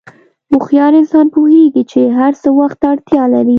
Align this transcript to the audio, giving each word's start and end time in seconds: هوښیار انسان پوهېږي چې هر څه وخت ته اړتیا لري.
هوښیار 0.51 0.93
انسان 1.01 1.25
پوهېږي 1.35 1.83
چې 1.91 2.01
هر 2.17 2.33
څه 2.41 2.49
وخت 2.59 2.77
ته 2.81 2.85
اړتیا 2.93 3.23
لري. 3.33 3.49